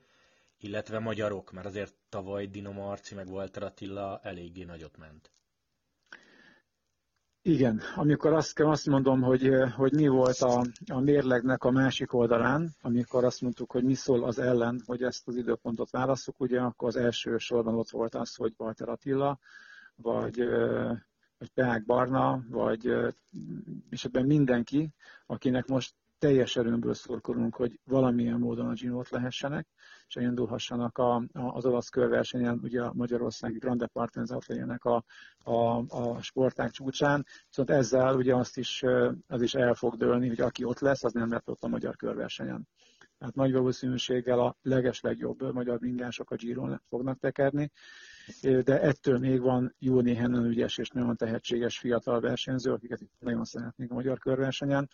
illetve 0.57 1.00
magyarok, 1.00 1.51
mert 1.51 1.65
azért 1.65 1.95
tavaly 2.09 2.45
Dino 2.48 2.71
Marci 2.71 3.15
meg 3.15 3.27
Walter 3.27 3.63
Attila 3.63 4.19
eléggé 4.24 4.63
nagyot 4.63 4.98
ment. 4.98 5.31
Igen, 7.41 7.81
amikor 7.96 8.34
azt, 8.34 8.60
azt 8.60 8.86
mondom, 8.86 9.22
hogy, 9.22 9.50
hogy 9.75 9.93
mi 9.93 10.08
volt 10.08 10.41
a, 10.41 10.65
a 10.88 11.00
mérlegnek 11.00 11.63
a 11.63 11.72
másik 11.72 12.13
oldalán, 12.13 12.69
amikor 12.81 13.24
azt 13.24 13.41
mondtuk, 13.41 13.72
hogy 13.72 13.84
mi 13.84 13.93
szól 13.93 14.24
az 14.24 14.39
ellen, 14.39 14.81
hogy 14.86 15.03
ezt 15.03 15.27
az 15.27 15.36
időpontot 15.36 15.89
válaszuk, 15.89 16.39
ugye 16.39 16.60
akkor 16.60 16.88
az 16.88 16.96
első 16.96 17.38
sorban 17.38 17.75
ott 17.75 17.89
volt 17.89 18.15
az, 18.15 18.36
hogy 18.36 18.53
Walter 18.58 18.89
Attila, 18.89 19.39
vagy 19.96 20.43
vagy 21.39 21.50
Peák 21.53 21.86
Barna, 21.86 22.43
vagy 22.50 22.93
és 23.89 24.05
ebben 24.05 24.25
mindenki, 24.25 24.89
akinek 25.25 25.67
most 25.67 25.93
teljes 26.19 26.55
erőmből 26.55 26.93
szorkolunk, 26.93 27.55
hogy 27.55 27.79
valamilyen 27.85 28.39
módon 28.39 28.67
a 28.67 28.73
Ginót 28.73 29.09
lehessenek, 29.09 29.67
és 30.07 30.15
elindulhassanak 30.15 30.97
a, 30.97 31.15
a, 31.15 31.27
az 31.33 31.65
olasz 31.65 31.89
körversenyen, 31.89 32.59
ugye 32.63 32.81
a 32.81 32.93
Magyarországi 32.93 33.57
Grande 33.57 33.88
Partenza 33.88 34.39
legyenek 34.47 34.85
a, 34.85 35.03
a, 35.43 35.77
a 35.88 36.21
sporták 36.21 36.71
csúcsán, 36.71 37.25
viszont 37.47 37.69
ezzel 37.69 38.15
ugye 38.15 38.35
azt 38.35 38.57
is, 38.57 38.83
az 39.27 39.41
is 39.41 39.53
el 39.55 39.73
fog 39.73 39.95
dőlni, 39.95 40.27
hogy 40.27 40.41
aki 40.41 40.63
ott 40.63 40.79
lesz, 40.79 41.03
az 41.03 41.13
nem 41.13 41.31
lett 41.31 41.49
ott 41.49 41.63
a 41.63 41.67
magyar 41.67 41.95
körversenyen. 41.95 42.67
Tehát 43.19 43.35
nagy 43.35 43.51
valószínűséggel 43.51 44.39
a 44.39 44.57
leges 44.61 45.01
legjobb 45.01 45.53
magyar 45.53 45.79
bringások 45.79 46.31
a 46.31 46.35
Giron 46.35 46.81
fognak 46.89 47.19
tekerni, 47.19 47.71
de 48.41 48.81
ettől 48.81 49.17
még 49.17 49.41
van 49.41 49.75
jó 49.79 49.99
néhány 50.01 50.33
ügyes 50.33 50.77
és 50.77 50.89
nagyon 50.89 51.15
tehetséges 51.15 51.77
fiatal 51.77 52.19
versenyző, 52.19 52.71
akiket 52.71 52.99
nagyon 53.19 53.45
szeretnék 53.45 53.91
a 53.91 53.93
magyar 53.93 54.19
körversenyen. 54.19 54.89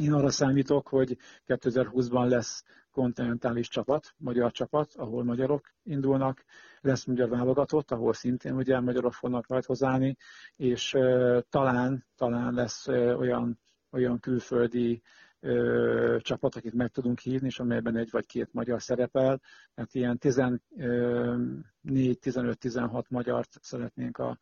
Én 0.00 0.12
arra 0.12 0.30
számítok, 0.30 0.88
hogy 0.88 1.16
2020-ban 1.46 2.28
lesz 2.28 2.64
kontinentális 2.90 3.68
csapat, 3.68 4.14
magyar 4.16 4.52
csapat, 4.52 4.94
ahol 4.94 5.24
magyarok 5.24 5.74
indulnak, 5.82 6.44
lesz 6.80 7.04
magyar 7.04 7.28
válogatott, 7.28 7.90
ahol 7.90 8.12
szintén 8.12 8.54
ugye 8.54 8.80
magyarok 8.80 9.12
fognak 9.12 9.48
rajthoz 9.48 9.82
állni, 9.82 10.16
és 10.56 10.94
uh, 10.94 11.40
talán, 11.48 12.06
talán 12.16 12.54
lesz 12.54 12.86
uh, 12.86 13.18
olyan, 13.18 13.58
olyan 13.90 14.18
külföldi 14.18 15.02
ö, 15.40 16.16
csapat, 16.20 16.56
akit 16.56 16.74
meg 16.74 16.90
tudunk 16.90 17.18
hívni, 17.18 17.46
és 17.46 17.58
amelyben 17.58 17.96
egy 17.96 18.10
vagy 18.10 18.26
két 18.26 18.52
magyar 18.52 18.82
szerepel. 18.82 19.40
Tehát 19.74 19.94
ilyen 19.94 20.18
14-15-16 20.20 23.08
magyart 23.08 23.58
szeretnénk 23.60 24.18
a, 24.18 24.38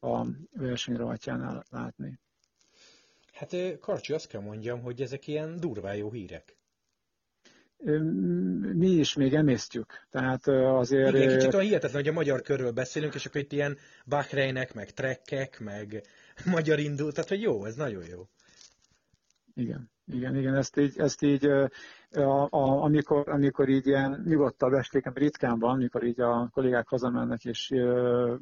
a 0.00 0.26
versenyrajtjánál 0.52 1.64
látni. 1.70 2.18
Hát 3.36 3.78
Karcsi, 3.80 4.12
azt 4.12 4.26
kell 4.26 4.40
mondjam, 4.40 4.80
hogy 4.80 5.00
ezek 5.02 5.26
ilyen 5.26 5.60
durvá 5.60 5.94
jó 5.94 6.10
hírek. 6.12 6.56
Mi 8.74 8.88
is 8.88 9.14
még 9.14 9.34
emésztjük. 9.34 10.06
Tehát 10.10 10.46
azért... 10.48 11.14
Igen, 11.14 11.36
kicsit 11.38 11.54
olyan 11.54 11.66
hihetetlen, 11.66 12.02
hogy 12.02 12.10
a 12.10 12.12
magyar 12.12 12.42
körről 12.42 12.72
beszélünk, 12.72 13.14
és 13.14 13.26
akkor 13.26 13.40
itt 13.40 13.52
ilyen 13.52 13.78
Bahreinek, 14.06 14.74
meg 14.74 14.90
trekkek, 14.90 15.60
meg 15.60 16.02
magyar 16.44 16.78
indul, 16.78 17.12
tehát 17.12 17.28
hogy 17.28 17.40
jó, 17.40 17.64
ez 17.64 17.74
nagyon 17.74 18.06
jó. 18.06 18.28
Igen. 19.54 19.90
Igen, 20.12 20.36
igen, 20.36 20.54
ezt 20.54 20.76
így, 20.76 20.98
ezt 20.98 21.22
így 21.22 21.46
a, 21.46 22.48
a, 22.50 22.82
amikor, 22.82 23.28
amikor 23.28 23.68
így 23.68 23.86
ilyen 23.86 24.22
nyugodtabb 24.24 24.72
estéken, 24.72 25.12
ritkán 25.12 25.58
van, 25.58 25.70
amikor 25.70 26.04
így 26.04 26.20
a 26.20 26.48
kollégák 26.52 26.88
hazamennek, 26.88 27.44
és 27.44 27.70
uh, 27.70 28.34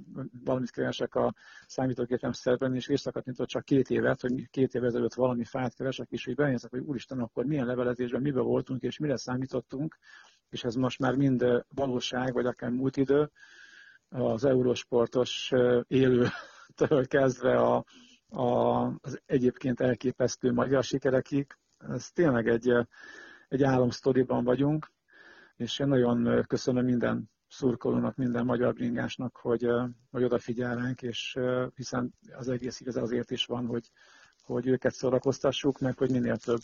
valamit 0.44 0.70
keresek 0.70 1.14
a 1.14 1.34
számítógépem 1.66 2.32
szerben, 2.32 2.74
és 2.74 2.88
írszakot 2.88 3.24
nyitott 3.24 3.48
csak 3.48 3.64
két 3.64 3.90
évet, 3.90 4.20
hogy 4.20 4.50
két 4.50 4.74
év 4.74 4.84
ezelőtt 4.84 5.14
valami 5.14 5.44
fájt 5.44 5.74
keresek, 5.74 6.10
és 6.10 6.26
így 6.26 6.34
benézek, 6.34 6.70
hogy 6.70 6.80
úristen, 6.80 7.20
akkor 7.20 7.44
milyen 7.44 7.66
levelezésben 7.66 8.22
miben 8.22 8.44
voltunk, 8.44 8.82
és 8.82 8.98
mire 8.98 9.16
számítottunk, 9.16 9.98
és 10.50 10.64
ez 10.64 10.74
most 10.74 10.98
már 10.98 11.14
mind 11.14 11.64
valóság, 11.74 12.32
vagy 12.32 12.46
akár 12.46 12.70
múlt 12.70 12.96
idő, 12.96 13.30
az 14.08 14.44
eurósportos 14.44 15.52
élőtől 15.86 17.06
kezdve 17.06 17.56
a, 17.60 17.84
az 18.34 19.20
egyébként 19.26 19.80
elképesztő 19.80 20.52
magyar 20.52 20.84
sikerekig. 20.84 21.46
Ez 21.88 22.10
tényleg 22.10 22.48
egy, 22.48 22.72
egy 23.48 23.62
álomsztoriban 23.62 24.44
vagyunk, 24.44 24.92
és 25.56 25.78
én 25.78 25.86
nagyon 25.86 26.44
köszönöm 26.46 26.84
minden 26.84 27.30
szurkolónak, 27.48 28.16
minden 28.16 28.44
magyar 28.44 28.74
bringásnak, 28.74 29.36
hogy, 29.36 29.66
hogy 30.10 30.24
odafigyel 30.24 30.76
ránk, 30.76 31.02
és 31.02 31.38
hiszen 31.74 32.14
az 32.32 32.48
egész 32.48 32.80
igaz 32.80 32.96
azért 32.96 33.30
is 33.30 33.44
van, 33.46 33.66
hogy, 33.66 33.90
hogy 34.42 34.66
őket 34.66 34.94
szórakoztassuk, 34.94 35.78
meg 35.78 35.98
hogy 35.98 36.10
minél 36.10 36.36
több 36.36 36.60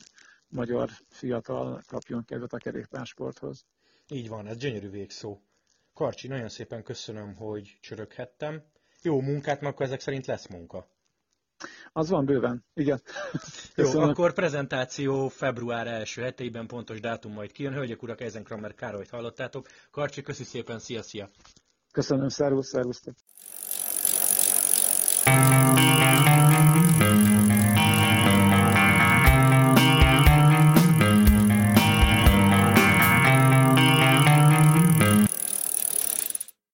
magyar 0.49 0.91
fiatal 1.09 1.83
kapjon 1.87 2.25
kedvet 2.25 2.53
a 2.53 2.59
kerékpársporthoz. 2.59 3.65
Így 4.09 4.29
van, 4.29 4.47
ez 4.47 4.57
gyönyörű 4.57 4.91
végszó. 4.91 5.41
Karcsi, 5.95 6.29
nagyon 6.29 6.49
szépen 6.49 6.83
köszönöm, 6.83 7.35
hogy 7.35 7.79
csöröghettem. 7.81 8.63
Jó 9.03 9.21
munkát, 9.21 9.61
mert 9.61 9.75
akkor 9.75 9.87
ezek 9.87 10.01
szerint 10.01 10.27
lesz 10.27 10.49
munka. 10.49 10.89
Az 11.93 12.09
van 12.09 12.25
bőven, 12.25 12.65
igen. 12.75 13.03
Jó, 13.77 14.01
akkor 14.01 14.33
prezentáció 14.33 15.29
február 15.29 15.87
első 15.87 16.23
hetében 16.23 16.67
pontos 16.67 17.01
dátum 17.01 17.33
majd 17.33 17.53
kijön. 17.53 17.73
Hölgyek, 17.73 18.03
urak, 18.03 18.21
ezen 18.21 18.45
Kramer 18.45 18.75
Károlyt 18.75 19.11
hallottátok. 19.11 19.67
Karcsi, 19.91 20.23
köszi 20.23 20.45
szépen, 20.45 20.79
szia, 20.79 21.03
szia! 21.03 21.29
Köszönöm, 21.93 22.29
szervusz, 22.29 22.69
szervusztok! 22.69 23.15